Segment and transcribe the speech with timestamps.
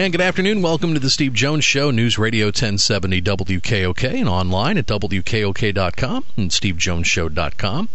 [0.00, 0.62] And good afternoon.
[0.62, 6.50] Welcome to the Steve Jones Show, News Radio 1070 WKOK, and online at WKOK.com and
[6.50, 7.90] SteveJonesShow.com.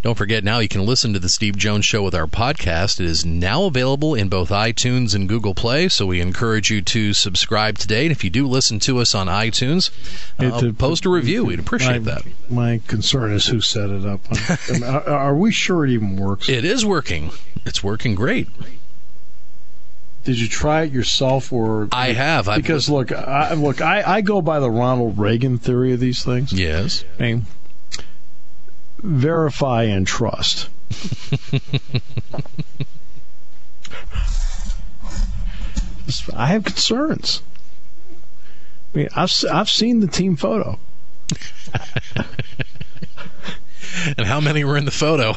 [0.00, 3.00] Don't forget now you can listen to the Steve Jones Show with our podcast.
[3.00, 7.12] It is now available in both iTunes and Google Play, so we encourage you to
[7.12, 8.04] subscribe today.
[8.04, 9.90] And if you do listen to us on iTunes,
[10.38, 11.44] uh, post a review.
[11.44, 12.22] We'd appreciate my, that.
[12.48, 14.20] My concern is who set it up.
[15.08, 16.48] are we sure it even works?
[16.48, 17.32] It is working.
[17.66, 18.46] It's working great.
[20.24, 22.48] Did you try it yourself, or I have?
[22.48, 26.22] I've, because look, I, look, I, I go by the Ronald Reagan theory of these
[26.24, 26.52] things.
[26.52, 27.04] Yes.
[27.18, 27.46] I mean,
[28.98, 30.68] verify and trust.
[36.34, 37.42] I have concerns.
[38.94, 40.78] I mean, I've I've seen the team photo.
[44.16, 45.34] and how many were in the photo?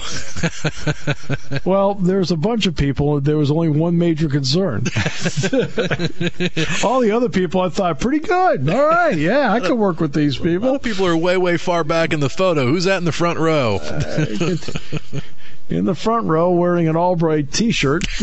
[1.69, 3.21] well, there's a bunch of people.
[3.21, 4.85] There was only one major concern.
[6.83, 8.69] All the other people, I thought, pretty good.
[8.69, 10.69] All right, yeah, I could work with these people.
[10.69, 12.65] A lot of people are way, way far back in the photo.
[12.65, 13.79] Who's that in the front row?
[13.81, 14.25] Uh,
[15.69, 18.03] in the front row, wearing an Albright T-shirt.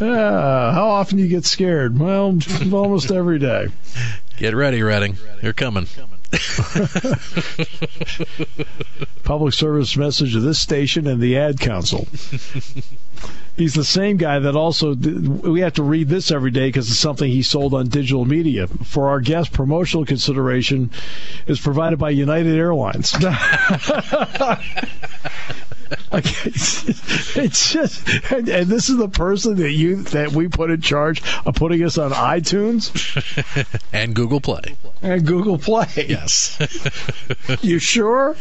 [0.00, 1.98] uh, how often do you get scared?
[1.98, 2.38] Well,
[2.72, 3.68] almost every day.
[4.38, 5.16] Get ready, Redding.
[5.42, 5.86] You're coming.
[9.24, 12.06] Public service message of this station and the ad council.
[13.56, 17.00] He's the same guy that also we have to read this every day because it's
[17.00, 18.68] something he sold on digital media.
[18.68, 20.90] For our guest, promotional consideration
[21.48, 23.12] is provided by United Airlines.
[26.12, 31.22] it's just, and, and, this is the person that you that we put in charge
[31.46, 32.90] of putting us on iTunes
[33.92, 35.86] and Google Play and Google Play.
[36.08, 36.58] Yes,
[37.62, 38.36] you sure?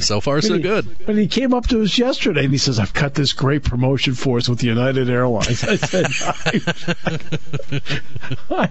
[0.00, 0.96] so far, so he, good.
[1.06, 4.14] And he came up to us yesterday and he says, "I've cut this great promotion
[4.14, 6.06] for us with United Airlines." I said,
[8.50, 8.70] I,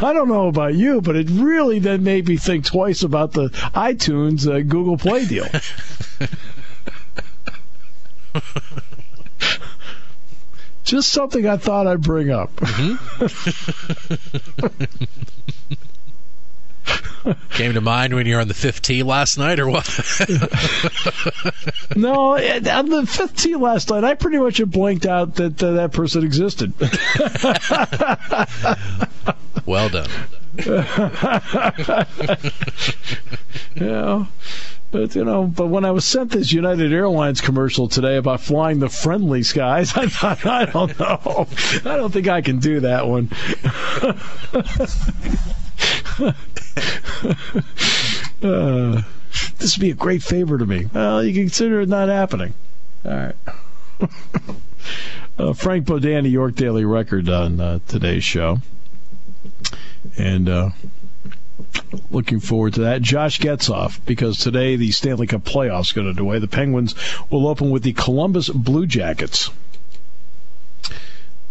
[0.00, 3.48] I don't know about you, but it really then made me think twice about the
[3.74, 5.46] iTunes uh, Google Play deal.
[10.84, 12.54] Just something I thought I'd bring up.
[12.56, 13.34] Mm-hmm.
[17.50, 19.86] Came to mind when you were on the fifth tee last night, or what?
[21.96, 25.70] no, on the fifth tee last night, I pretty much had blanked out that uh,
[25.72, 26.74] that person existed.
[29.64, 30.10] well done.
[33.74, 34.26] yeah.
[34.94, 38.78] But you know, but when I was sent this United Airlines commercial today about flying
[38.78, 41.48] the friendly skies, I thought, I don't know,
[41.84, 43.28] I don't think I can do that one.
[48.40, 49.02] uh,
[49.58, 50.88] this would be a great favor to me.
[50.94, 52.54] Well, you can consider it not happening.
[53.04, 53.34] All right.
[55.40, 58.58] uh, Frank Bodani, York Daily Record on uh, today's show,
[60.16, 60.48] and.
[62.10, 63.02] Looking forward to that.
[63.02, 66.14] Josh Getzoff, because today the Stanley Cup playoffs get underway.
[66.14, 66.38] The way.
[66.38, 66.94] The Penguins
[67.30, 69.50] will open with the Columbus Blue Jackets.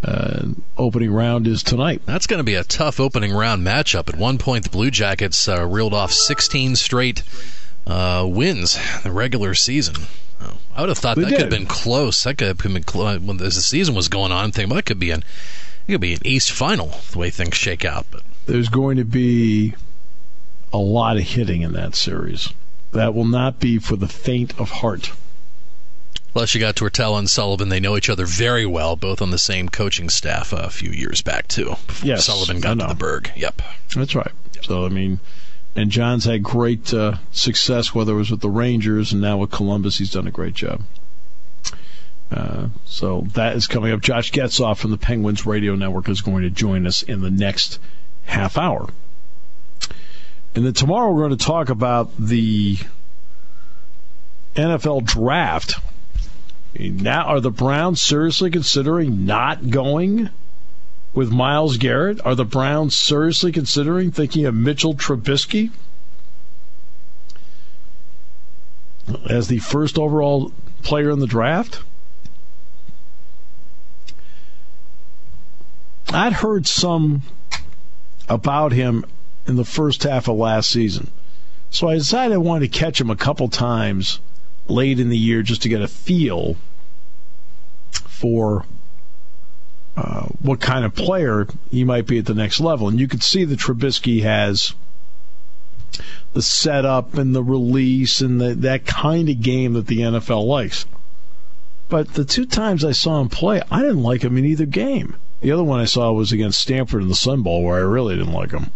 [0.04, 2.02] Uh, opening round is tonight.
[2.06, 4.10] That's going to be a tough opening round matchup.
[4.10, 7.24] At one point, the Blue Jackets uh, reeled off 16 straight
[7.88, 9.96] uh, wins the regular season.
[10.42, 11.36] Oh, I would have thought they that did.
[11.38, 12.24] could have been close.
[12.24, 14.44] That could have been close when the season was going on.
[14.44, 15.24] I'm thinking well, that could be an
[15.88, 18.06] it could be an East final the way things shake out.
[18.12, 19.74] But there's going to be
[20.74, 22.50] a lot of hitting in that series.
[22.92, 25.12] That will not be for the faint of heart.
[26.34, 27.70] Plus, you got Tortorella and Sullivan.
[27.70, 31.22] They know each other very well, both on the same coaching staff a few years
[31.22, 31.76] back, too.
[32.02, 33.32] Yes, Sullivan got to the Burgh.
[33.36, 33.62] Yep.
[33.96, 34.32] That's right.
[34.56, 34.66] Yep.
[34.66, 35.20] So I mean,
[35.76, 39.52] and John's had great uh, success, whether it was with the Rangers and now with
[39.52, 40.00] Columbus.
[40.00, 40.82] He's done a great job.
[42.32, 44.02] Uh, so that is coming up.
[44.02, 47.78] Josh Getzoff from the Penguins Radio Network is going to join us in the next
[48.26, 48.90] half hour.
[50.56, 52.78] And then tomorrow we're going to talk about the
[54.56, 55.76] NFL draft.
[56.78, 60.30] Now, are the Browns seriously considering not going
[61.14, 62.24] with Myles Garrett?
[62.26, 65.72] Are the Browns seriously considering thinking of Mitchell Trubisky
[69.30, 70.52] as the first overall
[70.84, 71.82] player in the draft?
[76.10, 77.24] I'd heard some
[78.30, 79.04] about him
[79.48, 81.12] in the first half of last season.
[81.70, 84.20] So I decided I wanted to catch him a couple times
[84.68, 86.56] late in the year just to get a feel
[87.92, 88.66] for
[89.96, 92.88] uh, what kind of player he might be at the next level.
[92.88, 94.74] And you could see that Trubisky has
[96.34, 100.86] the setup and the release and the, that kind of game that the NFL likes.
[101.90, 105.16] But the two times I saw him play, I didn't like him in either game.
[105.42, 108.16] The other one I saw was against Stanford in the Sun Bowl, where I really
[108.16, 108.72] didn't like him.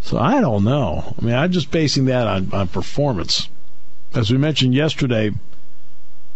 [0.00, 1.14] So I don't know.
[1.20, 3.48] I mean, I'm just basing that on, on performance.
[4.14, 5.32] As we mentioned yesterday,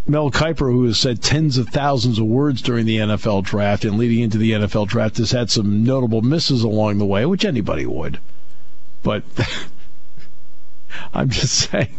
[0.06, 3.98] Mel Kiper, who has said tens of thousands of words during the NFL draft and
[3.98, 7.86] leading into the NFL draft, has had some notable misses along the way, which anybody
[7.86, 8.18] would.
[9.02, 9.22] But
[11.14, 11.94] I'm just saying,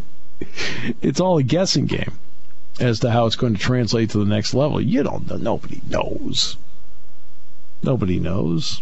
[1.02, 2.12] it's all a guessing game
[2.80, 4.82] as to how it's going to translate to the next level.
[4.82, 5.38] You don't know.
[5.38, 6.58] Nobody knows.
[7.82, 8.82] Nobody knows.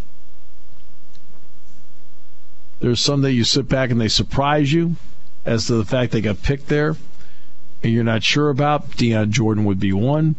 [2.82, 4.96] There's some that you sit back and they surprise you
[5.46, 6.98] as to the fact they got picked there
[7.84, 8.98] and you're not sure about.
[8.98, 10.36] Dion Jordan would be one.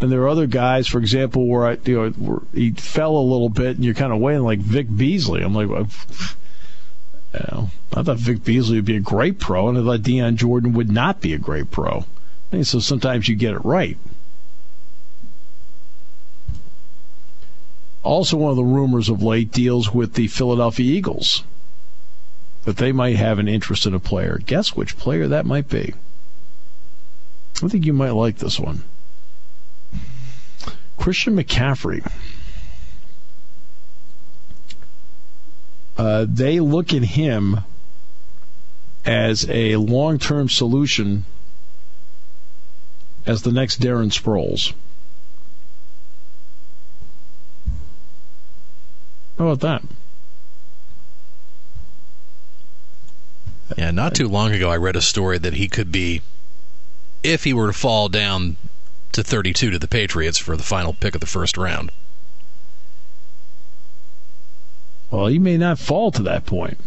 [0.00, 3.20] And there are other guys, for example, where I, you know, where he fell a
[3.20, 5.40] little bit, and you're kind of waiting like Vic Beasley.
[5.42, 5.86] I'm like, you
[7.50, 10.74] know, I thought Vic Beasley would be a great pro, and I thought Dion Jordan
[10.74, 12.04] would not be a great pro.
[12.52, 13.96] And so sometimes you get it right.
[18.02, 21.42] Also, one of the rumors of late deals with the Philadelphia Eagles
[22.66, 24.40] that they might have an interest in a player.
[24.44, 25.94] Guess which player that might be?
[27.62, 28.82] I think you might like this one.
[30.98, 32.04] Christian McCaffrey.
[35.96, 37.60] Uh, they look at him
[39.04, 41.24] as a long term solution
[43.24, 44.72] as the next Darren Sproles.
[49.38, 49.82] How about that?
[53.76, 56.22] Yeah, not too long ago, I read a story that he could be
[57.22, 58.56] if he were to fall down
[59.12, 61.90] to 32 to the Patriots for the final pick of the first round.
[65.10, 66.78] Well, he may not fall to that point.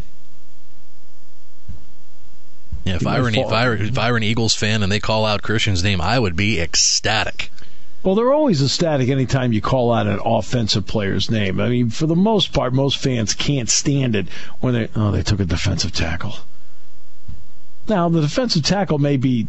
[2.85, 4.91] Yeah, if I, were an, if, I were, if I were an Eagles fan and
[4.91, 7.51] they call out Christian's name, I would be ecstatic.
[8.01, 11.59] Well, they're always ecstatic anytime you call out an offensive player's name.
[11.59, 14.27] I mean, for the most part, most fans can't stand it
[14.61, 16.35] when they oh they took a defensive tackle.
[17.89, 19.47] Now, the defensive tackle may be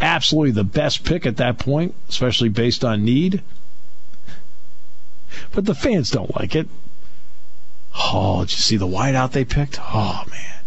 [0.00, 3.42] absolutely the best pick at that point, especially based on need.
[5.52, 6.68] But the fans don't like it.
[7.94, 9.78] Oh, did you see the wideout they picked?
[9.80, 10.64] Oh man,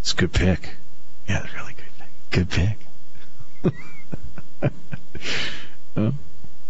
[0.00, 0.76] it's a good pick.
[1.28, 1.84] Yeah, it's really good.
[2.30, 2.78] Good pick.
[4.62, 4.70] uh,
[5.98, 6.12] I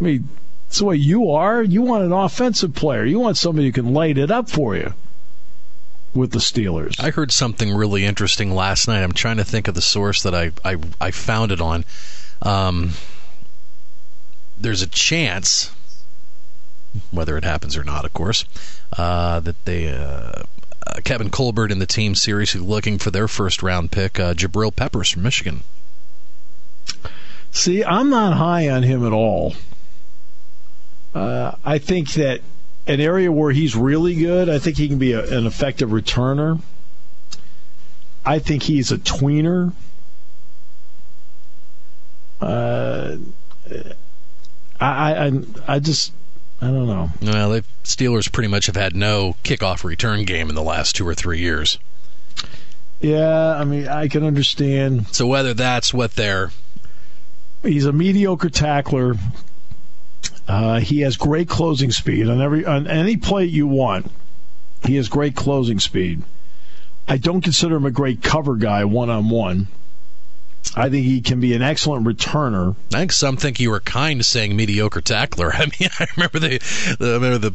[0.00, 0.28] mean,
[0.66, 1.62] it's the way you are.
[1.62, 3.04] You want an offensive player.
[3.04, 4.92] You want somebody who can light it up for you
[6.16, 6.98] with the Steelers.
[6.98, 9.02] I heard something really interesting last night.
[9.02, 11.84] I'm trying to think of the source that I I, I found it on.
[12.42, 12.92] Um,
[14.58, 15.70] there's a chance,
[17.10, 18.44] whether it happens or not, of course,
[18.96, 19.88] uh, that they.
[19.88, 20.42] Uh,
[20.86, 24.74] uh, Kevin Colbert and the team seriously looking for their first round pick, uh, Jabril
[24.74, 25.64] Peppers from Michigan.
[27.50, 29.54] See, I'm not high on him at all.
[31.14, 32.40] Uh, I think that
[32.86, 34.48] an area where he's really good.
[34.48, 36.60] I think he can be a, an effective returner.
[38.24, 39.72] I think he's a tweener.
[42.40, 43.16] Uh,
[44.80, 45.32] I, I
[45.66, 46.12] I just
[46.60, 47.10] I don't know.
[47.22, 51.06] Well, the Steelers pretty much have had no kickoff return game in the last two
[51.06, 51.78] or three years.
[53.00, 55.08] Yeah, I mean I can understand.
[55.08, 56.50] So whether that's what they're
[57.62, 59.16] he's a mediocre tackler
[60.48, 64.10] uh, he has great closing speed on every on any play you want.
[64.84, 66.22] He has great closing speed.
[67.08, 69.68] I don't consider him a great cover guy one on one.
[70.74, 72.74] I think he can be an excellent returner.
[72.92, 75.52] I think some think you were kind saying mediocre tackler.
[75.54, 76.58] I mean, I remember the,
[76.98, 77.54] the I remember the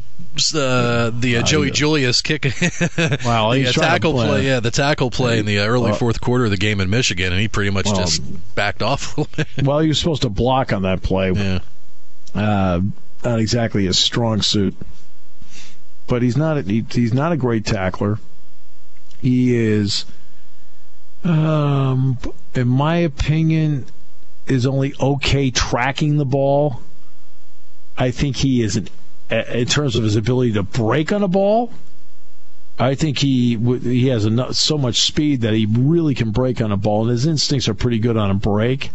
[0.54, 2.44] uh, the uh, Joey Julius kick.
[3.24, 4.26] Wow, the uh, tackle play.
[4.26, 4.46] play.
[4.46, 7.32] Yeah, the tackle play in the uh, early fourth quarter of the game in Michigan,
[7.32, 8.22] and he pretty much Well- just
[8.54, 9.46] backed off a little bit.
[9.66, 11.30] Well, he was supposed to block on that play.
[11.32, 11.60] Yeah.
[12.34, 12.80] Uh,
[13.24, 14.74] not exactly his strong suit,
[16.06, 16.58] but he's not.
[16.58, 18.18] A, he, he's not a great tackler.
[19.20, 20.04] He is,
[21.22, 22.18] um,
[22.54, 23.86] in my opinion,
[24.46, 26.80] is only okay tracking the ball.
[27.96, 28.88] I think he is, an,
[29.30, 31.72] in terms of his ability to break on a ball.
[32.78, 36.72] I think he he has enough, so much speed that he really can break on
[36.72, 38.90] a ball, and his instincts are pretty good on a break.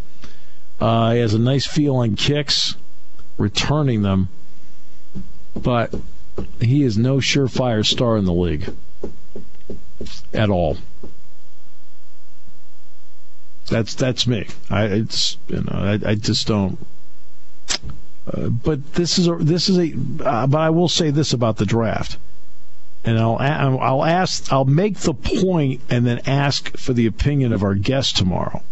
[0.80, 2.74] Uh, he has a nice feel on kicks,
[3.38, 4.28] returning them,
[5.54, 5.94] but
[6.60, 8.70] he is no surefire star in the league
[10.32, 10.76] at all.
[13.70, 14.46] That's that's me.
[14.70, 16.78] I it's you know I, I just don't.
[18.26, 19.92] Uh, but this is a this is a.
[20.24, 22.16] Uh, but I will say this about the draft,
[23.04, 27.62] and I'll I'll ask I'll make the point and then ask for the opinion of
[27.62, 28.62] our guest tomorrow.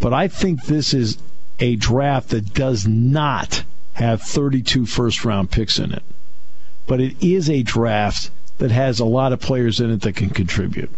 [0.00, 1.18] But I think this is
[1.58, 3.64] a draft that does not
[3.96, 6.02] have 32 first round picks in it.
[6.86, 10.30] But it is a draft that has a lot of players in it that can
[10.30, 10.90] contribute.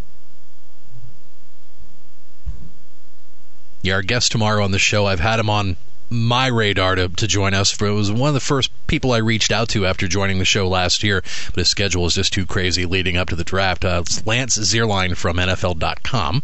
[3.83, 5.77] Yeah, our guest tomorrow on the show, I've had him on
[6.11, 7.71] my radar to, to join us.
[7.71, 10.45] For, it was one of the first people I reached out to after joining the
[10.45, 13.85] show last year, but his schedule is just too crazy leading up to the draft.
[13.85, 16.43] Uh, it's Lance Zierlein from NFL.com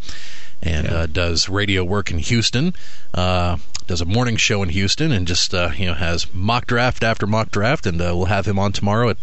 [0.65, 2.75] and uh, does radio work in Houston.
[3.13, 7.03] Uh, does a morning show in Houston and just uh, you know has mock draft
[7.05, 9.19] after mock draft, and uh, we'll have him on tomorrow at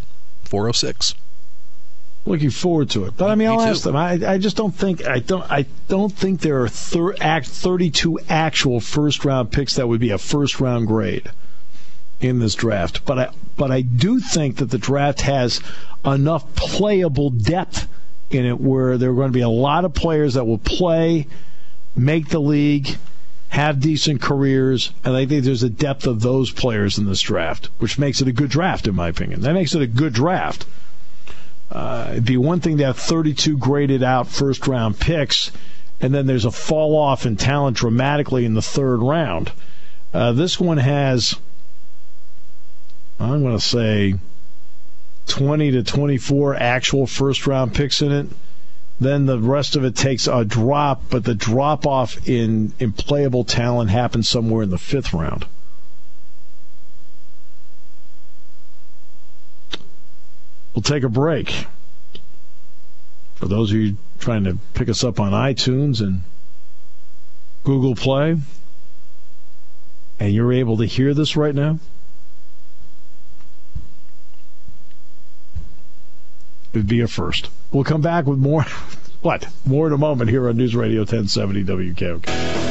[0.46, 1.16] 4:06.
[2.24, 3.72] Looking forward to it, but I mean, Me I'll too.
[3.72, 3.96] ask them.
[3.96, 8.20] I, I just don't think I don't I don't think there are thir- act 32
[8.30, 11.32] actual first round picks that would be a first round grade
[12.20, 13.04] in this draft.
[13.06, 15.62] But I but I do think that the draft has
[16.06, 17.88] enough playable depth
[18.36, 21.28] in it where there are going to be a lot of players that will play,
[21.96, 22.98] make the league,
[23.50, 27.70] have decent careers, and I think there's a depth of those players in this draft,
[27.80, 29.42] which makes it a good draft, in my opinion.
[29.42, 30.66] That makes it a good draft.
[31.70, 35.52] Uh, it'd be one thing to have 32 graded out first round picks,
[36.00, 39.52] and then there's a fall off in talent dramatically in the third round.
[40.14, 41.36] Uh, this one has,
[43.20, 44.16] I'm going to say,
[45.28, 48.28] 20 to 24 actual first round picks in it.
[49.00, 53.44] Then the rest of it takes a drop, but the drop off in, in playable
[53.44, 55.46] talent happens somewhere in the fifth round.
[60.76, 61.66] We'll take a break.
[63.36, 66.22] For those of you trying to pick us up on iTunes and
[67.64, 68.38] Google Play,
[70.20, 71.80] and you're able to hear this right now,
[76.74, 77.50] it'd be a first.
[77.72, 78.66] We'll come back with more.
[79.22, 79.48] What?
[79.68, 82.71] More in a moment here on News Radio 1070 WKOK.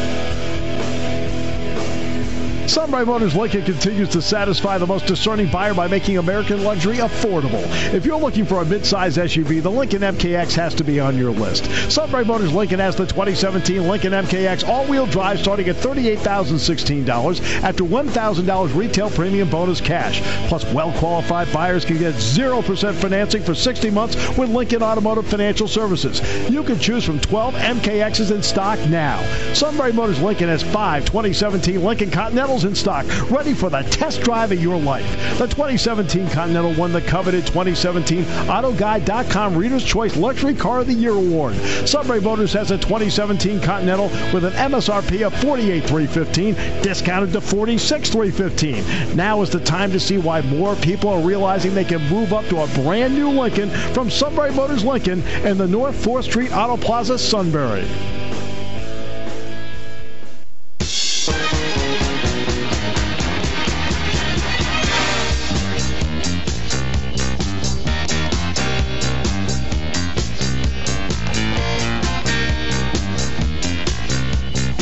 [2.70, 7.64] Sunbury Motors Lincoln continues to satisfy the most discerning buyer by making American luxury affordable.
[7.92, 11.32] If you're looking for a midsize SUV, the Lincoln MKX has to be on your
[11.32, 11.64] list.
[11.90, 18.76] Sunbury Motors Lincoln has the 2017 Lincoln MKX all-wheel drive starting at $38,016 after $1,000
[18.76, 20.20] retail premium bonus cash.
[20.48, 26.20] Plus, well-qualified buyers can get 0% financing for 60 months with Lincoln Automotive Financial Services.
[26.48, 29.20] You can choose from 12 MKXs in stock now.
[29.54, 34.52] Sunbury Motors Lincoln has five 2017 Lincoln Continentals in stock, ready for the test drive
[34.52, 35.06] of your life.
[35.38, 41.12] The 2017 Continental won the coveted 2017 AutoGuide.com Reader's Choice Luxury Car of the Year
[41.12, 41.54] award.
[41.86, 49.14] Sunbury Motors has a 2017 Continental with an MSRP of $48,315, discounted to $46,315.
[49.14, 52.46] Now is the time to see why more people are realizing they can move up
[52.46, 56.76] to a brand new Lincoln from Sunbury Motors Lincoln and the North 4th Street Auto
[56.76, 57.86] Plaza, Sunbury.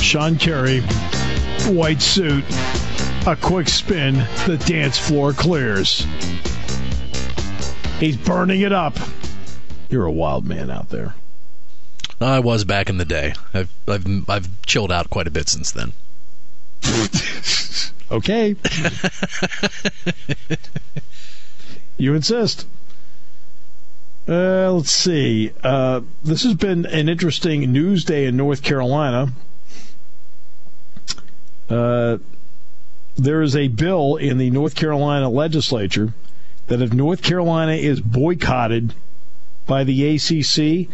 [0.08, 0.80] Sean Kerry,
[1.66, 2.42] white suit,
[3.26, 4.14] a quick spin,
[4.46, 6.06] the dance floor clears.
[8.00, 8.96] He's burning it up.
[9.90, 11.14] You're a wild man out there.
[12.22, 13.34] I was back in the day.
[13.52, 15.92] I've I've I've chilled out quite a bit since then.
[18.10, 18.56] Okay.
[21.98, 22.66] you insist.
[24.26, 25.52] Uh, let's see.
[25.62, 29.34] Uh, this has been an interesting news day in North Carolina.
[31.68, 32.18] Uh,
[33.16, 36.14] there is a bill in the North Carolina legislature
[36.68, 38.94] that if North Carolina is boycotted
[39.66, 40.88] by the ACC,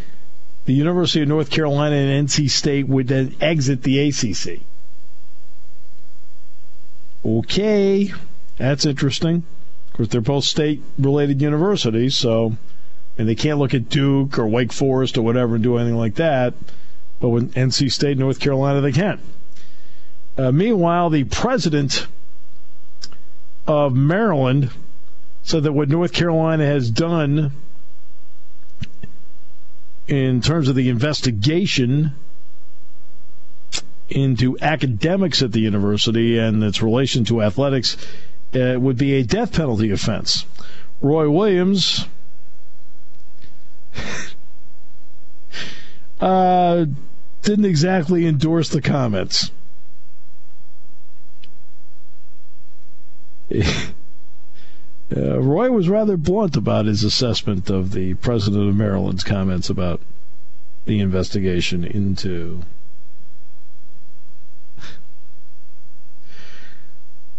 [0.65, 4.61] the University of North Carolina and NC State would then exit the ACC.
[7.23, 8.11] Okay,
[8.57, 9.43] that's interesting.
[9.87, 12.57] Of course, they're both state related universities, so,
[13.17, 16.15] and they can't look at Duke or Wake Forest or whatever and do anything like
[16.15, 16.53] that.
[17.19, 19.19] But with NC State, North Carolina, they can.
[20.37, 22.07] Uh, meanwhile, the president
[23.67, 24.69] of Maryland
[25.43, 27.51] said that what North Carolina has done
[30.07, 32.13] in terms of the investigation
[34.09, 37.97] into academics at the university and its relation to athletics
[38.53, 40.45] uh, would be a death penalty offense.
[41.01, 42.07] Roy Williams
[46.21, 46.85] uh,
[47.41, 49.51] didn't exactly endorse the comments.
[53.53, 53.63] Uh,
[55.39, 60.01] Roy was rather blunt about his assessment of the president of Maryland's comments about
[60.85, 62.63] the investigation into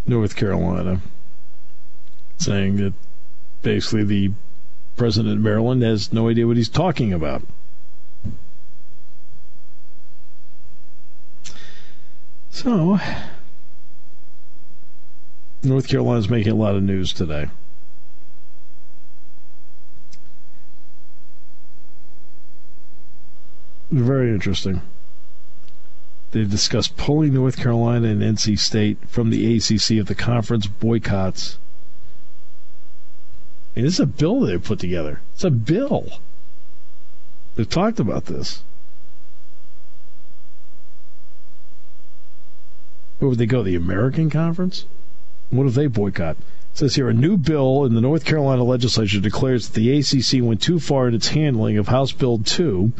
[0.05, 1.01] North Carolina,
[2.37, 2.93] saying that
[3.61, 4.31] basically the
[4.95, 7.43] president of Maryland has no idea what he's talking about.
[12.49, 12.99] So,
[15.63, 17.49] North Carolina's making a lot of news today.
[23.89, 24.81] Very interesting.
[26.31, 31.57] They discussed pulling North Carolina and NC State from the ACC if the conference boycotts.
[33.75, 35.21] And this is a bill they put together.
[35.33, 36.19] It's a bill.
[37.55, 38.63] They've talked about this.
[43.19, 43.63] Where would they go?
[43.63, 44.85] The American Conference?
[45.49, 46.35] What have they boycott?
[46.37, 50.43] It says here a new bill in the North Carolina legislature declares that the ACC
[50.43, 52.91] went too far in its handling of House Bill 2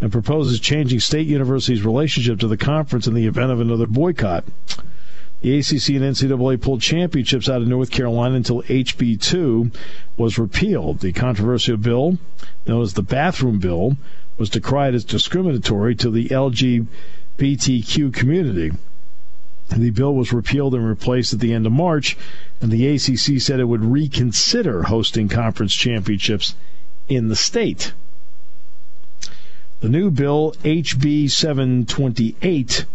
[0.00, 4.44] and proposes changing state universities' relationship to the conference in the event of another boycott.
[5.42, 9.70] The ACC and NCAA pulled championships out of North Carolina until HB 2
[10.16, 11.00] was repealed.
[11.00, 12.18] The controversial bill,
[12.66, 13.96] known as the bathroom bill,
[14.38, 18.70] was decried as discriminatory to the LGBTQ community.
[19.76, 22.16] The bill was repealed and replaced at the end of March,
[22.62, 26.54] and the ACC said it would reconsider hosting conference championships
[27.08, 27.92] in the state.
[29.80, 32.86] The new bill, HB 728,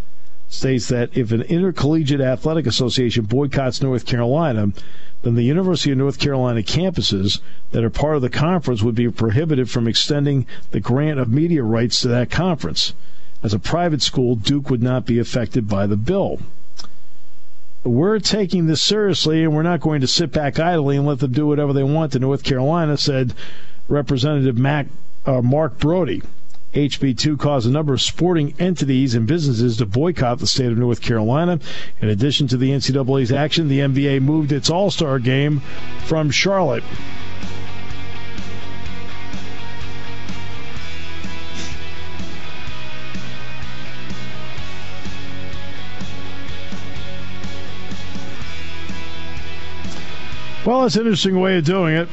[0.50, 4.74] states that if an intercollegiate athletic association boycotts North Carolina,
[5.22, 9.10] then the University of North Carolina campuses that are part of the conference would be
[9.12, 12.94] prohibited from extending the grant of media rights to that conference.
[13.44, 16.40] As a private school, Duke would not be affected by the bill
[17.84, 21.32] we're taking this seriously and we're not going to sit back idly and let them
[21.32, 23.34] do whatever they want to North Carolina, said
[23.88, 24.88] Representative Mac,
[25.26, 26.22] uh, Mark Brody.
[26.74, 31.02] HB2 caused a number of sporting entities and businesses to boycott the state of North
[31.02, 31.60] Carolina.
[32.00, 35.62] In addition to the NCAA's action, the NBA moved its All Star game
[36.06, 36.84] from Charlotte.
[50.64, 52.08] Well, that's an interesting way of doing it.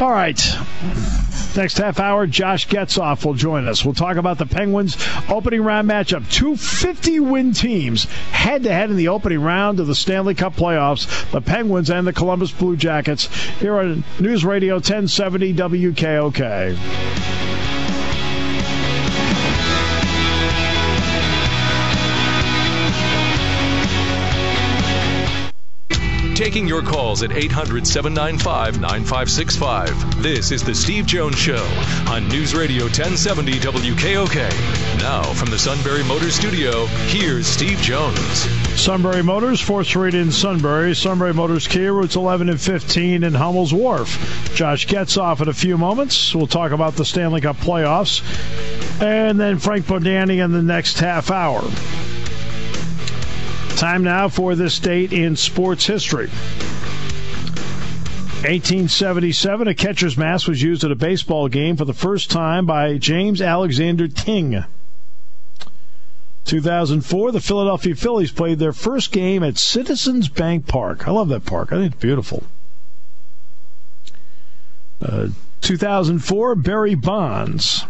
[0.00, 0.40] All right.
[1.56, 3.84] Next half hour, Josh Getzoff will join us.
[3.84, 4.96] We'll talk about the Penguins
[5.28, 6.30] opening round matchup.
[6.30, 10.54] Two 50 win teams head to head in the opening round of the Stanley Cup
[10.54, 11.30] playoffs.
[11.30, 13.26] The Penguins and the Columbus Blue Jackets
[13.58, 17.35] here on News Radio 1070 WKOK.
[26.36, 30.22] Taking your calls at 800 795 9565.
[30.22, 31.64] This is The Steve Jones Show
[32.08, 34.98] on News Radio 1070 WKOK.
[34.98, 38.18] Now, from the Sunbury Motors Studio, here's Steve Jones.
[38.78, 40.94] Sunbury Motors, 4th Street in Sunbury.
[40.94, 44.52] Sunbury Motors Kia, routes 11 and 15 in Hummel's Wharf.
[44.54, 46.34] Josh Getzoff in a few moments.
[46.34, 48.20] We'll talk about the Stanley Cup playoffs.
[49.00, 51.62] And then Frank Bodani in the next half hour.
[53.76, 56.28] Time now for this date in sports history.
[58.46, 62.96] 1877, a catcher's mask was used at a baseball game for the first time by
[62.96, 64.64] James Alexander Tyng.
[66.46, 71.06] 2004, the Philadelphia Phillies played their first game at Citizens Bank Park.
[71.06, 71.70] I love that park.
[71.70, 72.44] I think it's beautiful.
[75.02, 75.28] Uh,
[75.60, 77.84] 2004, Barry Bonds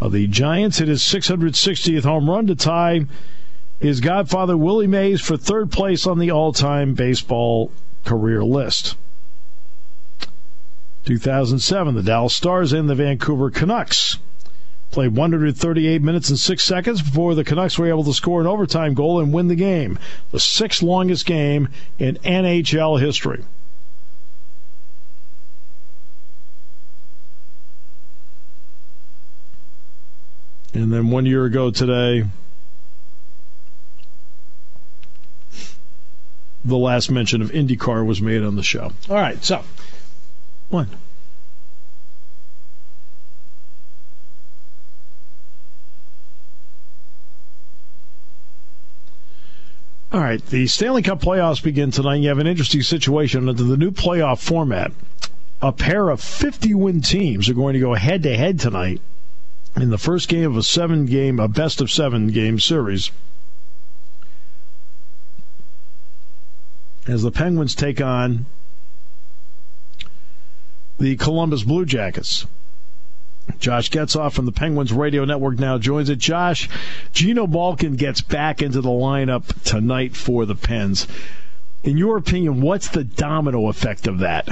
[0.00, 3.04] of the Giants hit his 660th home run to tie
[3.80, 7.70] his godfather Willie Mays for third place on the all-time baseball
[8.04, 8.96] career list.
[11.04, 14.18] 2007, the Dallas Stars and the Vancouver Canucks
[14.90, 18.94] played 138 minutes and 6 seconds before the Canucks were able to score an overtime
[18.94, 19.98] goal and win the game,
[20.32, 23.44] the sixth longest game in NHL history.
[30.74, 32.24] And then one year ago today,
[36.64, 38.92] the last mention of IndyCar was made on the show.
[39.08, 39.62] All right, so
[40.68, 40.88] one.
[50.10, 52.16] All right, the Stanley Cup playoffs begin tonight.
[52.16, 54.90] You have an interesting situation under the new playoff format.
[55.60, 59.02] A pair of 50 win teams are going to go head to head tonight
[59.76, 63.10] in the first game of a seven game, a best of seven game series.
[67.08, 68.44] As the Penguins take on
[70.98, 72.46] the Columbus Blue Jackets.
[73.58, 76.18] Josh Getzoff from the Penguins Radio Network now joins it.
[76.18, 76.68] Josh,
[77.14, 81.06] Geno Malkin gets back into the lineup tonight for the Pens.
[81.82, 84.46] In your opinion, what's the domino effect of that?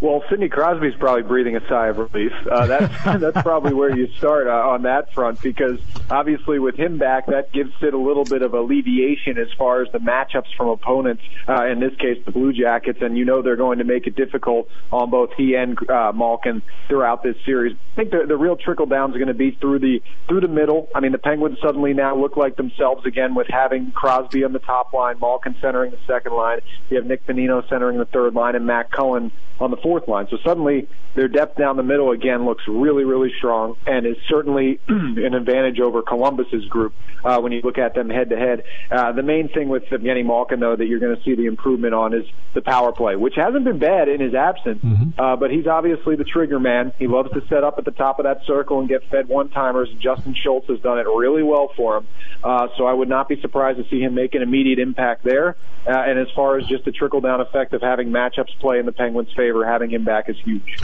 [0.00, 2.32] Well, Sidney Crosby's probably breathing a sigh of relief.
[2.50, 5.80] Uh, that's that's probably where you start uh, on that front because
[6.10, 9.90] obviously with him back, that gives Sid a little bit of alleviation as far as
[9.92, 11.22] the matchups from opponents.
[11.48, 14.16] Uh, in this case, the Blue Jackets, and you know they're going to make it
[14.16, 17.76] difficult on both he and uh, Malkin throughout this series.
[17.92, 20.48] I think the, the real trickle down is going to be through the through the
[20.48, 20.88] middle.
[20.94, 24.58] I mean, the Penguins suddenly now look like themselves again with having Crosby on the
[24.58, 26.60] top line, Malkin centering the second line.
[26.90, 29.30] You have Nick Bonino centering the third line, and Matt Cullen
[29.60, 30.26] on the fourth line.
[30.30, 34.80] So suddenly their depth down the middle again looks really, really strong and is certainly
[34.88, 38.64] an advantage over Columbus's group uh, when you look at them head to head.
[38.90, 41.94] Uh, the main thing with Evgeny Malkin, though, that you're going to see the improvement
[41.94, 45.20] on is the power play, which hasn't been bad in his absence, mm-hmm.
[45.20, 46.92] uh, but he's obviously the trigger man.
[46.98, 49.48] He loves to set up at the top of that circle and get fed one
[49.50, 49.88] timers.
[50.00, 52.06] Justin Schultz has done it really well for him.
[52.42, 55.56] Uh, so I would not be surprised to see him make an immediate impact there.
[55.86, 58.86] Uh, and as far as just the trickle down effect of having matchups play in
[58.86, 60.78] the Penguins' favor, having him back is huge.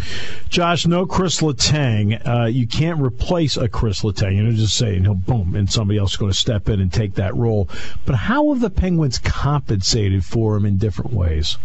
[0.49, 2.21] Josh, no Chris Letang.
[2.27, 4.35] Uh, you can't replace a Chris Letang.
[4.35, 6.93] You know, just saying he'll boom, and somebody else is going to step in and
[6.93, 7.69] take that role.
[8.05, 11.57] But how have the Penguins compensated for him in different ways?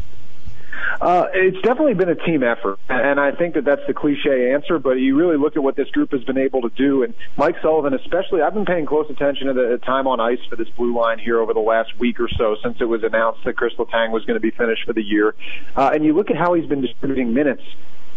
[1.01, 4.79] Uh, it's definitely been a team effort, and I think that that's the cliche answer.
[4.79, 7.55] But you really look at what this group has been able to do, and Mike
[7.61, 8.41] Sullivan, especially.
[8.41, 11.39] I've been paying close attention to the time on ice for this blue line here
[11.39, 14.35] over the last week or so since it was announced that Chris Letang was going
[14.35, 15.35] to be finished for the year.
[15.75, 17.63] Uh, and you look at how he's been distributing minutes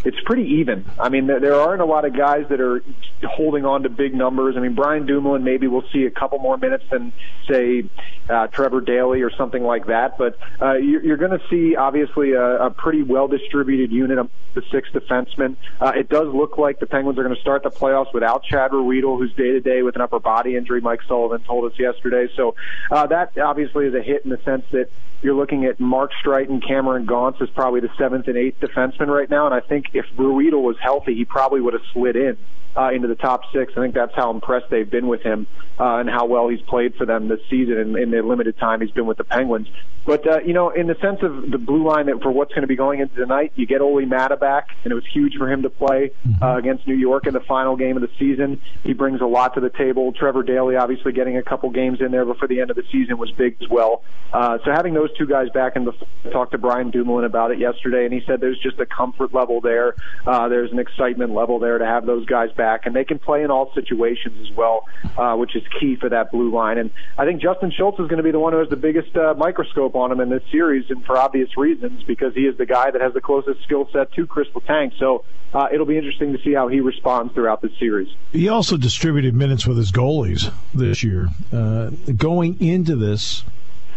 [0.05, 0.85] it's pretty even.
[0.99, 2.83] I mean, there, there aren't a lot of guys that are
[3.25, 4.57] holding on to big numbers.
[4.57, 7.13] I mean, Brian Dumoulin maybe we'll see a couple more minutes than
[7.49, 7.85] say
[8.29, 10.17] uh, Trevor Daley or something like that.
[10.17, 14.31] But uh, you're, you're going to see obviously a, a pretty well distributed unit of
[14.55, 15.57] the six defensemen.
[15.81, 18.71] Uh, it does look like the Penguins are going to start the playoffs without Chad
[18.71, 20.81] Ruhwedel, who's day to day with an upper body injury.
[20.81, 22.29] Mike Sullivan told us yesterday.
[22.37, 22.55] So
[22.91, 24.91] uh, that obviously is a hit in the sense that
[25.23, 29.09] you're looking at Mark Streit and Cameron Gaunce as probably the seventh and eighth defenseman
[29.09, 29.47] right now.
[29.47, 32.37] And I think if Ruhwedel was healthy, he probably would have slid in
[32.77, 33.73] uh, into the top six.
[33.77, 35.47] I think that's how impressed they've been with him
[35.79, 38.81] uh, and how well he's played for them this season in, in the limited time
[38.81, 39.69] he's been with the Penguins.
[40.09, 42.63] But uh, you know, in the sense of the blue line that for what's going
[42.63, 45.53] to be going into tonight, you get Olli Maatta back, and it was huge for
[45.53, 46.43] him to play mm-hmm.
[46.43, 48.61] uh, against New York in the final game of the season.
[48.85, 50.13] He brings a lot to the table.
[50.13, 53.19] Trevor Daley, obviously, getting a couple games in there before the end of the season
[53.19, 54.03] was big as well.
[54.33, 55.87] Uh, so having those two guys back, and
[56.25, 59.35] I talked to Brian Dumoulin about it yesterday, and he said there's just a comfort
[59.35, 59.95] level there.
[60.27, 63.43] Uh, there's an excitement level there to have those guys back, and they can play
[63.43, 64.85] in all situations as well,
[65.17, 66.77] uh, which is key for that blue line.
[66.77, 69.17] And I think Justin Schultz is going to be the one who has the biggest
[69.17, 72.67] uh, microscope on him in this series, and for obvious reasons, because he is the
[72.67, 74.93] guy that has the closest skill set to Chris Letang.
[74.99, 78.09] So uh, it'll be interesting to see how he responds throughout the series.
[78.33, 81.29] He also distributed minutes with his goalies this year.
[81.51, 83.45] Uh, going into this,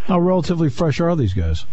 [0.06, 1.66] how relatively fresh are these guys?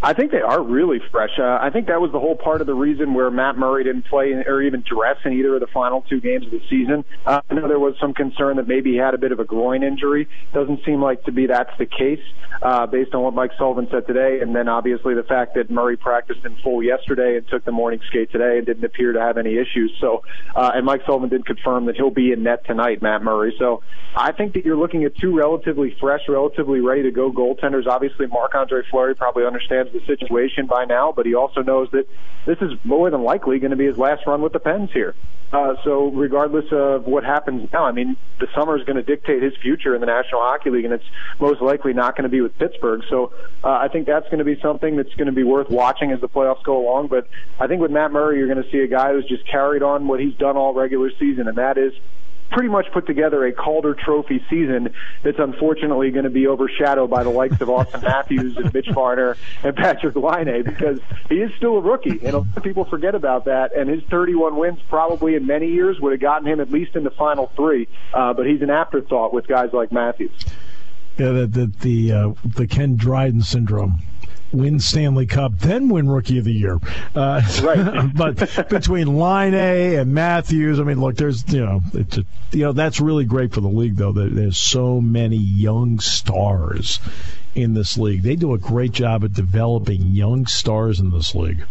[0.00, 1.38] I think they are really fresh.
[1.38, 4.06] Uh, I think that was the whole part of the reason where Matt Murray didn't
[4.06, 7.04] play or even dress in either of the final two games of the season.
[7.26, 9.44] Uh, I know there was some concern that maybe he had a bit of a
[9.44, 10.28] groin injury.
[10.52, 12.22] Doesn't seem like to be that's the case
[12.62, 15.96] uh, based on what Mike Sullivan said today, and then obviously the fact that Murray
[15.96, 19.36] practiced in full yesterday and took the morning skate today and didn't appear to have
[19.36, 19.92] any issues.
[20.00, 20.22] So,
[20.54, 23.54] uh, and Mike Sullivan did confirm that he'll be in net tonight, Matt Murray.
[23.58, 23.82] So,
[24.16, 27.86] I think that you're looking at two relatively fresh, relatively ready to go goaltenders.
[27.86, 32.06] Obviously, Marc Andre Fleury probably understands the situation by now, but he also knows that
[32.46, 35.14] this is more than likely going to be his last run with the Pens here.
[35.50, 39.42] Uh, so regardless of what happens now, I mean, the summer is going to dictate
[39.42, 41.04] his future in the National Hockey League, and it's
[41.40, 43.02] most likely not going to be with Pittsburgh.
[43.08, 43.32] So
[43.64, 46.20] uh, I think that's going to be something that's going to be worth watching as
[46.20, 47.08] the playoffs go along.
[47.08, 49.82] But I think with Matt Murray, you're going to see a guy who's just carried
[49.82, 51.94] on what he's done all regular season, and that is
[52.50, 57.22] pretty much put together a Calder Trophy season that's unfortunately going to be overshadowed by
[57.22, 61.76] the likes of Austin Matthews and Mitch Marner and Patrik Laine because he is still
[61.76, 63.74] a rookie, and a lot of people forget about that.
[63.74, 67.04] And his 31 wins probably in many years would have gotten him at least in
[67.04, 70.32] the final three, uh, but he's an afterthought with guys like Matthews.
[71.18, 74.00] Yeah, the the the, uh, the Ken Dryden syndrome
[74.52, 76.78] win Stanley Cup, then win Rookie of the Year.
[77.14, 78.10] Uh, right.
[78.14, 82.72] but between Laine and Matthews, I mean, look, there's you know, it's a, you know
[82.72, 84.12] that's really great for the league though.
[84.12, 87.00] There's so many young stars
[87.54, 88.22] in this league.
[88.22, 91.64] They do a great job at developing young stars in this league.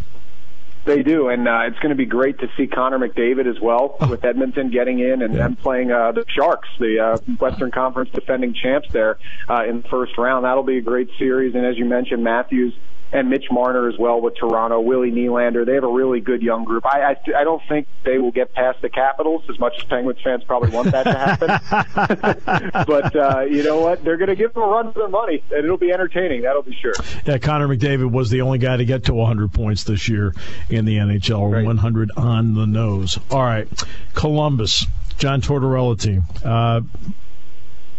[0.88, 3.98] They do, and uh, it's going to be great to see Connor McDavid as well
[4.10, 8.54] with Edmonton getting in and them playing uh, the Sharks, the uh, Western Conference defending
[8.54, 9.18] champs there
[9.50, 10.46] uh, in the first round.
[10.46, 12.74] That'll be a great series, and as you mentioned, Matthews
[13.12, 15.66] and Mitch Marner as well with Toronto, Willie Nylander.
[15.66, 16.86] They have a really good young group.
[16.86, 20.20] I, I I don't think they will get past the Capitals as much as Penguins
[20.24, 22.72] fans probably want that to happen.
[22.88, 24.04] but uh, you know what?
[24.04, 26.42] They're going to give them a run for their money, and it'll be entertaining.
[26.42, 26.94] That'll be sure.
[27.26, 30.34] Yeah, Connor McDavid was the only guy to get to 100 points this year
[30.70, 31.66] in the NHL, right.
[31.66, 33.18] 100 on the nose.
[33.32, 33.68] All right,
[34.14, 34.86] Columbus,
[35.18, 36.24] John Tortorella team.
[36.44, 36.82] Uh,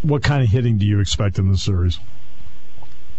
[0.01, 1.99] what kind of hitting do you expect in this series?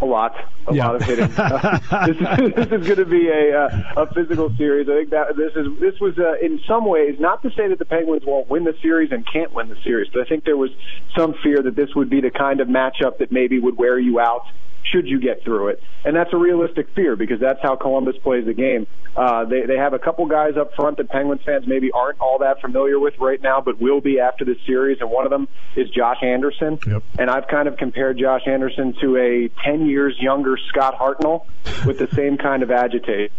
[0.01, 0.35] A lot,
[0.67, 0.87] a yeah.
[0.87, 1.31] lot of hitting.
[1.41, 4.89] Uh, this, is, this is going to be a uh, a physical series.
[4.89, 7.79] I think that this is this was uh, in some ways not to say that
[7.79, 10.57] the Penguins won't win the series and can't win the series, but I think there
[10.57, 10.71] was
[11.17, 14.21] some fear that this would be the kind of matchup that maybe would wear you
[14.21, 14.45] out
[14.83, 15.83] should you get through it.
[16.05, 18.87] And that's a realistic fear because that's how Columbus plays the game.
[19.17, 22.39] Uh, they, they have a couple guys up front that Penguins fans maybe aren't all
[22.39, 25.01] that familiar with right now, but will be after this series.
[25.01, 26.79] And one of them is Josh Anderson.
[26.87, 27.03] Yep.
[27.19, 31.45] And I've kind of compared Josh Anderson to a 10 years younger Scott Hartnell
[31.85, 33.33] with the same kind of agitate.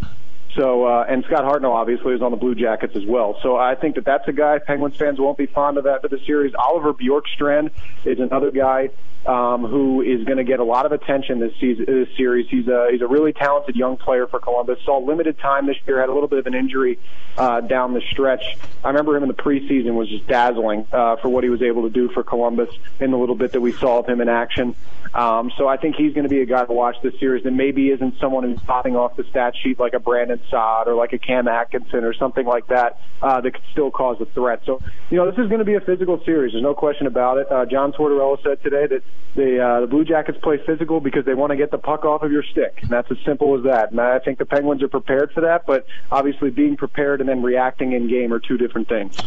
[0.55, 3.37] So, uh, and Scott Hartnell obviously is on the Blue Jackets as well.
[3.41, 6.19] So I think that that's a guy Penguins fans won't be fond of after the
[6.25, 6.53] series.
[6.55, 7.71] Oliver Bjorkstrand
[8.03, 8.89] is another guy
[9.25, 12.47] um, who is going to get a lot of attention this season, this series.
[12.49, 14.79] He's a he's a really talented young player for Columbus.
[14.83, 15.99] Saw limited time this year.
[15.99, 16.97] Had a little bit of an injury
[17.37, 18.57] uh, down the stretch.
[18.83, 21.83] I remember him in the preseason was just dazzling uh, for what he was able
[21.83, 24.75] to do for Columbus in the little bit that we saw of him in action.
[25.13, 27.57] Um, so I think he's going to be a guy to watch this series, and
[27.57, 31.11] maybe isn't someone who's popping off the stat sheet like a Brandon Saad or like
[31.11, 34.61] a Cam Atkinson or something like that uh, that could still cause a threat.
[34.65, 36.53] So you know this is going to be a physical series.
[36.53, 37.51] There's no question about it.
[37.51, 39.03] Uh, John Tortorella said today that
[39.35, 42.23] the uh, the Blue Jackets play physical because they want to get the puck off
[42.23, 43.91] of your stick, and that's as simple as that.
[43.91, 47.43] And I think the Penguins are prepared for that, but obviously being prepared and then
[47.43, 49.17] reacting in game are two different things.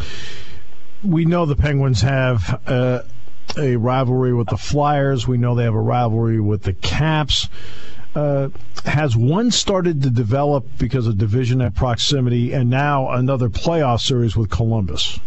[1.03, 2.61] We know the Penguins have.
[2.65, 3.03] Uh,
[3.57, 5.27] a rivalry with the Flyers.
[5.27, 7.49] We know they have a rivalry with the Caps.
[8.15, 8.49] Uh,
[8.85, 14.35] has one started to develop because of division and proximity, and now another playoff series
[14.37, 15.19] with Columbus?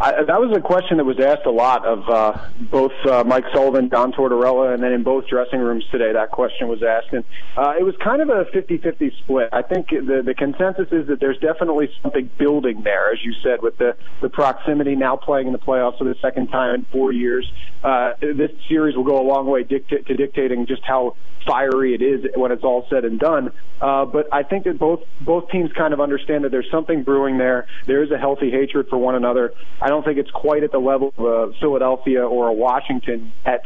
[0.00, 3.44] I, that was a question that was asked a lot of uh, both uh, Mike
[3.52, 6.14] Sullivan, Don Tortorella, and then in both dressing rooms today.
[6.14, 7.22] That question was asked, and
[7.54, 9.50] uh, it was kind of a 50-50 split.
[9.52, 13.60] I think the the consensus is that there's definitely something building there, as you said,
[13.60, 17.12] with the the proximity now playing in the playoffs for the second time in four
[17.12, 17.50] years.
[17.82, 21.16] Uh, this series will go a long way dicta- to dictating just how
[21.46, 23.50] fiery it is when it's all said and done.
[23.80, 27.38] Uh, but I think that both both teams kind of understand that there's something brewing
[27.38, 27.66] there.
[27.86, 29.54] There is a healthy hatred for one another.
[29.80, 33.62] I don't think it's quite at the level of a Philadelphia or a Washington yet.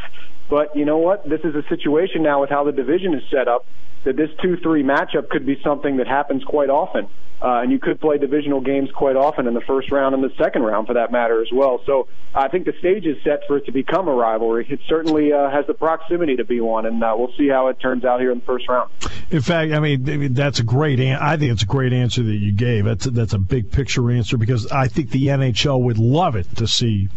[0.49, 1.29] But you know what?
[1.29, 3.67] This is a situation now with how the division is set up
[4.05, 7.09] that this 2-3 matchup could be something that happens quite often.
[7.43, 10.33] Uh, and you could play divisional games quite often in the first round and the
[10.39, 11.81] second round for that matter as well.
[11.85, 14.67] So I think the stage is set for it to become a rivalry.
[14.71, 17.79] It certainly uh, has the proximity to be one, and uh, we'll see how it
[17.81, 18.89] turns out here in the first round.
[19.31, 21.01] In fact, I mean that's a great.
[21.01, 22.87] An- I think it's a great answer that you gave.
[22.87, 26.47] That's a, that's a big picture answer because I think the NHL would love it
[26.57, 27.09] to see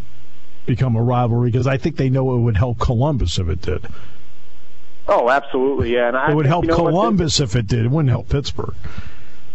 [0.66, 3.86] become a rivalry because I think they know it would help Columbus if it did.
[5.08, 6.08] Oh, absolutely, yeah.
[6.08, 7.86] And it I would help you know Columbus if it did.
[7.86, 8.74] It wouldn't help Pittsburgh.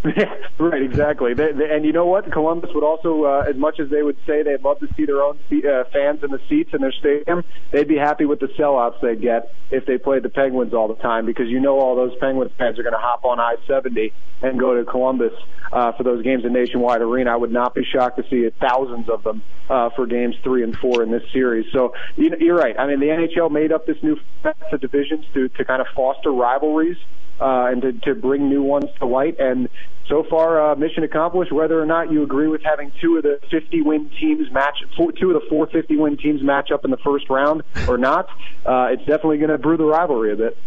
[0.60, 1.34] Right, exactly.
[1.34, 2.32] They, they, and you know what?
[2.32, 5.22] Columbus would also, uh, as much as they would say they'd love to see their
[5.22, 9.02] own uh, fans in the seats in their stadium, they'd be happy with the sellouts
[9.02, 12.16] they'd get if they played the Penguins all the time because you know all those
[12.20, 15.34] Penguins fans are going to hop on I-70 and go to Columbus
[15.72, 17.32] uh, for those games in Nationwide Arena.
[17.32, 20.78] I would not be shocked to see thousands of them uh, for games three and
[20.78, 21.66] four in this series.
[21.74, 22.78] So you you're right.
[22.78, 25.88] I mean, the NHL made up this new set of divisions to, to kind of
[25.96, 26.98] foster rivalries
[27.44, 29.38] uh, and to, to bring new ones to light.
[29.38, 29.68] And
[30.08, 31.52] so far, uh, mission accomplished.
[31.52, 35.12] Whether or not you agree with having two of the 50 win teams match, four,
[35.12, 38.30] two of the four 50 win teams match up in the first round or not,
[38.66, 40.58] uh, it's definitely going to brew the rivalry a bit.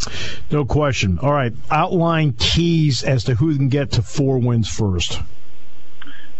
[0.50, 1.18] No question.
[1.20, 5.20] All right, outline keys as to who can get to four wins first.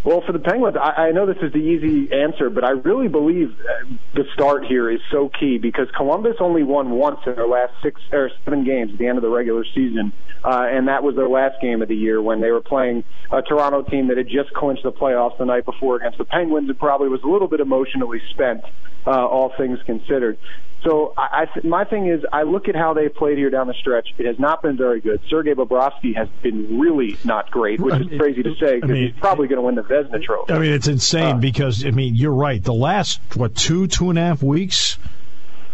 [0.07, 3.09] Well, for the Penguins, I, I know this is the easy answer, but I really
[3.09, 7.49] believe uh, the start here is so key because Columbus only won once in their
[7.49, 10.13] last six or seven games at the end of the regular season,
[10.45, 13.43] uh, and that was their last game of the year when they were playing a
[13.43, 16.79] Toronto team that had just clinched the playoffs the night before against the Penguins and
[16.79, 18.63] probably was a little bit emotionally spent,
[19.09, 20.39] uh, all things considered.
[20.85, 23.75] So I, I my thing is, I look at how they played here down the
[23.75, 24.09] stretch.
[24.19, 25.21] It has not been very good.
[25.29, 29.11] Sergei Bobrovsky has been really not great, which is crazy to say because I mean,
[29.11, 30.53] he's probably going to win the Vezina Trophy.
[30.53, 32.63] I mean, it's insane Uh, because I mean, you're right.
[32.63, 34.99] The last what two two and a half weeks.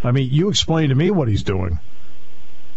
[0.05, 1.79] I mean, you explain to me what he's doing.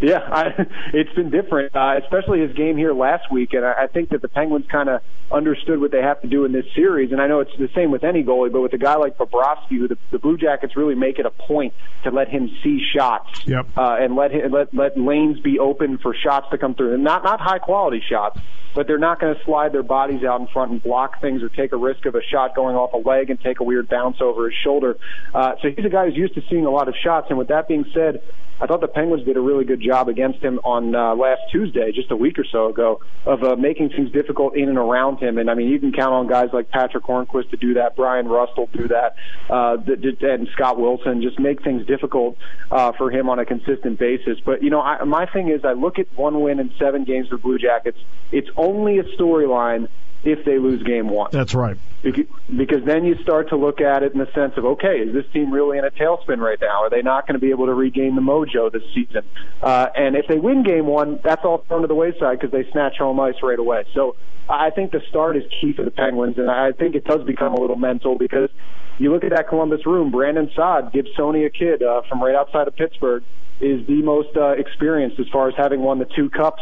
[0.02, 3.88] Yeah, I, it's been different, uh, especially his game here last week, and I, I
[3.88, 7.12] think that the Penguins kind of understood what they have to do in this series.
[7.12, 9.78] And I know it's the same with any goalie, but with a guy like Bobrovsky,
[9.80, 13.46] who the, the Blue Jackets really make it a point to let him see shots
[13.48, 13.68] Yep.
[13.78, 17.04] uh, and let him, let let lanes be open for shots to come through, and
[17.04, 18.40] not not high quality shots.
[18.76, 21.48] But they're not going to slide their bodies out in front and block things or
[21.48, 24.18] take a risk of a shot going off a leg and take a weird bounce
[24.20, 24.98] over his shoulder.
[25.34, 27.28] Uh, so he's a guy who's used to seeing a lot of shots.
[27.30, 28.22] And with that being said,
[28.60, 31.92] I thought the Penguins did a really good job against him on uh, last Tuesday,
[31.92, 35.38] just a week or so ago, of uh, making things difficult in and around him.
[35.38, 37.98] And I mean, you can count on guys like Patric Hornqvist to do that.
[37.98, 39.16] Bryan Rust will do that,
[39.50, 42.38] uh, and Scott Wilson just make things difficult
[42.72, 44.40] uh, for him on a consistent basis.
[44.46, 47.28] But you know, I, my thing is, I look at one win in seven games
[47.28, 47.98] for Blue Jackets.
[48.32, 49.90] It's only a storyline
[50.26, 51.78] if they lose game one That's right.
[52.04, 55.14] Beca- because then you start to look at it in the sense of okay, is
[55.14, 56.84] this team really in a tailspin right now?
[56.84, 59.24] Are they not going to be able to regain the mojo this season?
[59.62, 62.70] Uh, and if they win game one, that's all thrown to the wayside because they
[62.72, 63.86] snatch home ice right away.
[63.94, 64.16] So
[64.50, 67.54] I think the start is key for the Penguins, and I think it does become
[67.54, 68.50] a little mental because
[68.98, 70.12] you look at that Columbus room.
[70.12, 73.24] Brandon Saad, Gibsonia kid uh, from right outside of Pittsburgh,
[73.60, 76.62] is the most uh, experienced as far as having won the two cups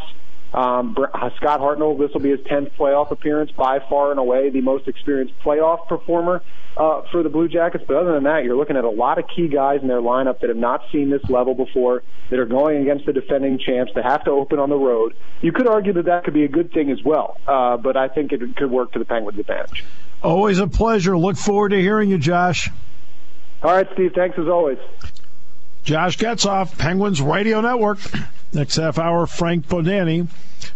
[0.53, 4.19] um, Br- uh, Scott Hartnell, this will be his 10th playoff appearance, by far and
[4.19, 6.43] away the most experienced playoff performer
[6.77, 7.83] uh, for the Blue Jackets.
[7.87, 10.39] But other than that, you're looking at a lot of key guys in their lineup
[10.41, 14.03] that have not seen this level before, that are going against the defending champs, that
[14.03, 15.15] have to open on the road.
[15.41, 18.07] You could argue that that could be a good thing as well, uh, but I
[18.07, 19.83] think it could work to the Penguins' advantage.
[20.21, 21.17] Always a pleasure.
[21.17, 22.69] Look forward to hearing you, Josh.
[23.61, 24.77] All right, Steve, thanks as always.
[25.83, 27.99] Josh Getzoff, Penguins Radio Network.
[28.53, 30.27] Next half hour, Frank Bodani.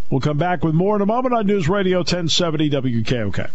[0.09, 3.49] We'll come back with more in a moment on News Radio 1070 WKOK.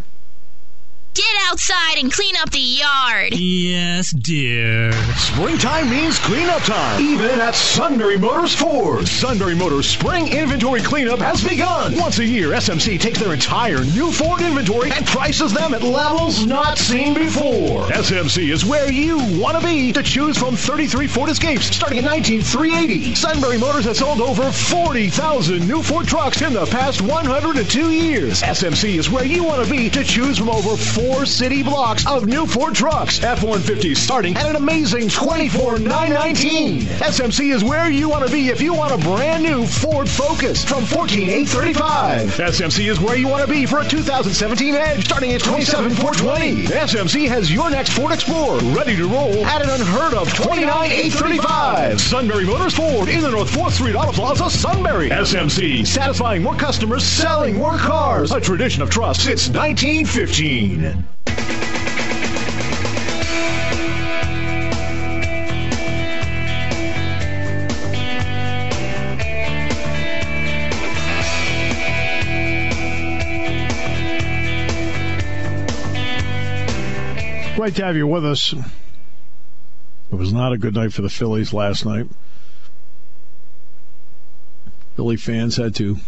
[1.15, 3.35] Get outside and clean up the yard.
[3.35, 4.93] Yes, dear.
[5.19, 9.07] Springtime means cleanup time, even at Sunbury Motors Ford.
[9.07, 11.99] Sunbury Motors spring inventory cleanup has begun.
[11.99, 16.47] Once a year, SMC takes their entire new Ford inventory and prices them at levels
[16.47, 17.89] not seen before.
[17.89, 22.05] SMC is where you want to be to choose from 33 Ford Escapes starting at
[22.05, 23.15] 19,380.
[23.17, 28.41] Sunbury Motors has sold over 40,000 new Ford trucks in the past 102 years.
[28.41, 32.27] SMC is where you want to be to choose from over four city blocks of
[32.27, 33.23] new Ford trucks.
[33.25, 36.83] F-150 starting at an amazing $24,919.
[36.83, 40.65] SMC is where you want to be if you want a brand new Ford Focus
[40.65, 42.29] from 14,835.
[42.37, 46.67] SMC is where you want to be for a 2017 Edge starting at $27,420.
[46.67, 51.99] SMC has your next Ford Explorer ready to roll at an unheard of $29,835.
[51.99, 55.11] Sunbury Motors Ford in the North 4th Street Auto Plaza, Sunbury.
[55.11, 58.31] SMC, satisfying more customers, selling more cars.
[58.31, 60.92] A tradition of trust since 1915.
[77.63, 78.53] Great to have you with us.
[80.11, 82.09] It was not a good night for the Phillies last night.
[84.97, 85.99] Philly fans had to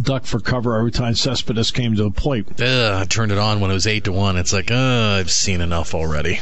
[0.00, 2.60] duck for cover every time Cespedes came to the plate.
[2.60, 4.36] Ugh, I turned it on when it was eight to one.
[4.36, 6.40] It's like, uh, I've seen enough already.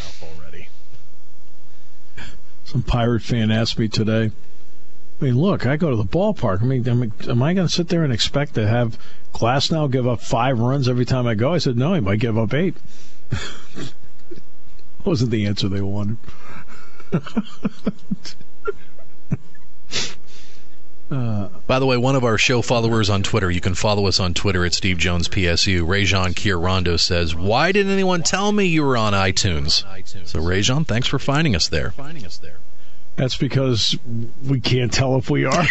[2.64, 4.30] Some Pirate fan asked me today,
[5.20, 6.62] I mean, look, I go to the ballpark.
[6.62, 8.98] I mean, am, am I going to sit there and expect to have
[9.34, 11.52] Glasnow give up five runs every time I go?
[11.52, 12.74] I said, no, he might give up eight.
[15.04, 16.18] Wasn't the answer they wanted.
[21.10, 24.20] Uh, By the way, one of our show followers on Twitter, you can follow us
[24.20, 25.86] on Twitter at Steve Jones PSU.
[25.86, 29.84] Rajon Kier says, "Why didn't anyone tell me you were on iTunes?"
[30.26, 31.94] So Rajon, thanks for finding us there.
[33.16, 33.98] That's because
[34.46, 35.66] we can't tell if we are.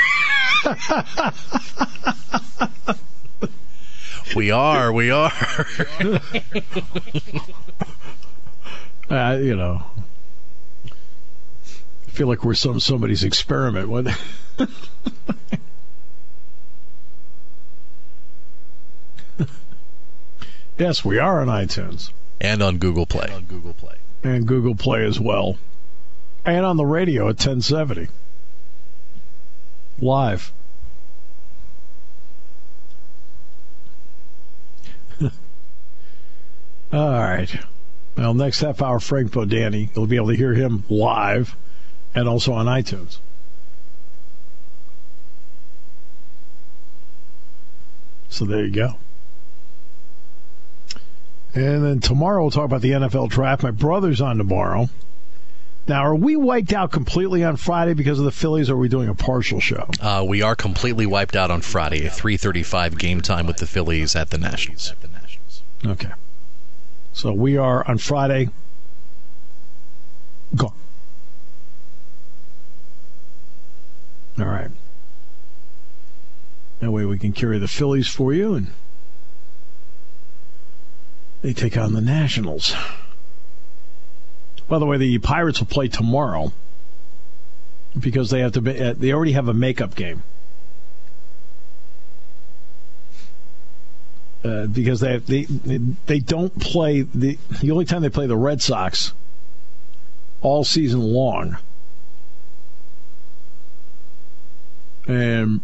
[4.36, 4.92] we are.
[4.92, 5.32] We are.
[9.10, 9.82] uh, you know,
[10.86, 13.90] I feel like we're some somebody's experiment.
[13.90, 14.08] What?
[20.78, 22.12] yes, we are on iTunes
[22.42, 23.26] and on Google Play.
[23.26, 23.96] And on Google Play.
[24.24, 25.58] And Google Play as well.
[26.46, 28.08] And on the radio at 1070.
[30.00, 30.54] Live.
[36.94, 37.56] All right.
[38.18, 39.96] Well, next half hour, Frank Bodani.
[39.96, 41.56] You'll be able to hear him live
[42.14, 43.20] and also on iTunes.
[48.30, 48.96] So there you go.
[51.54, 53.64] And then tomorrow we'll talk about the NFL draft.
[53.64, 54.90] My brother's on tomorrow.
[55.88, 58.90] Now, are we wiped out completely on Friday because of the Phillies, or are we
[58.90, 59.90] doing a partial show?
[60.00, 62.08] Uh, we are completely wiped out on Friday.
[62.08, 64.94] 3:35 game time with the Phillies at the Nationals.
[65.86, 66.12] Okay.
[67.14, 68.50] So we are on Friday.
[70.56, 70.74] Gone.
[74.40, 74.72] All right.
[76.80, 78.68] That way we can carry the Phillies for you and
[81.42, 82.74] they take on the Nationals.
[84.70, 86.54] By the way, the Pirates will play tomorrow
[88.00, 88.62] because they have to.
[88.62, 90.24] Be, uh, they already have a makeup game.
[94.42, 95.46] Uh, because they, they
[96.06, 99.14] they don't play the the only time they play the Red Sox
[100.42, 101.58] all season long,
[105.08, 105.60] and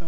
[0.00, 0.06] uh,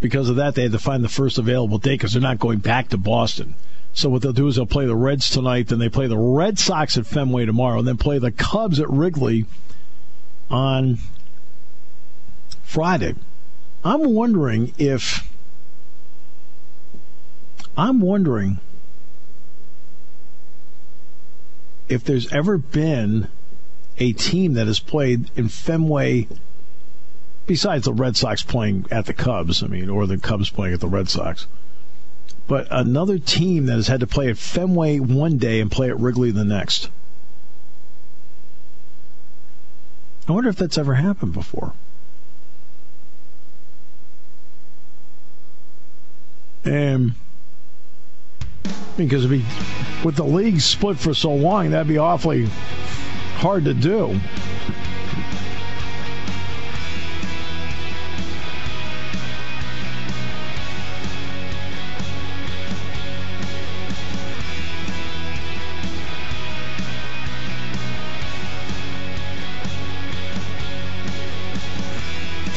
[0.00, 2.58] because of that they had to find the first available day because they're not going
[2.58, 3.56] back to Boston.
[3.92, 6.58] So what they'll do is they'll play the Reds tonight, then they play the Red
[6.58, 9.46] Sox at Fenway tomorrow, and then play the Cubs at Wrigley
[10.50, 10.98] on
[12.62, 13.14] Friday.
[13.84, 15.28] I'm wondering if
[17.76, 18.58] I'm wondering
[21.88, 23.28] if there's ever been
[23.98, 26.28] a team that has played in Fenway
[27.46, 30.80] besides the Red Sox playing at the Cubs, I mean, or the Cubs playing at
[30.80, 31.46] the Red Sox
[32.48, 36.00] but another team that has had to play at Fenway one day and play at
[36.00, 36.88] Wrigley the next.
[40.26, 41.74] I wonder if that's ever happened before.
[46.64, 47.12] And
[48.96, 49.44] because be,
[50.04, 52.46] with the league split for so long, that'd be awfully
[53.36, 54.18] hard to do.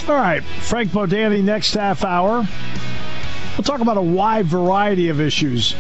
[0.08, 2.48] All right, Frank Bodani next half hour.
[3.58, 5.76] We'll talk about a wide variety of issues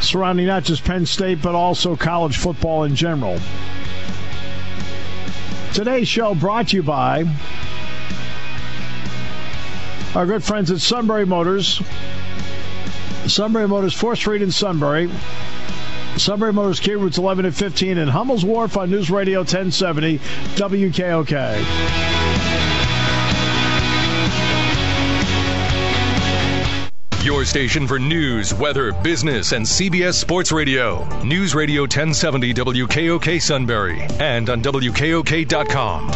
[0.00, 3.38] surrounding not just Penn State, but also college football in general.
[5.72, 7.24] Today's show brought to you by
[10.14, 11.80] our good friends at Sunbury Motors.
[13.26, 15.08] Sunbury Motors, 4th Street in Sunbury.
[16.16, 20.18] Sunbury Motors Key Routes 11 and 15 and Hummel's Wharf on News Radio 1070
[20.54, 22.32] WKOK.
[27.24, 31.06] Your station for news, weather, business, and CBS Sports Radio.
[31.22, 36.10] News Radio 1070 WKOK Sunbury and on WKOK.com.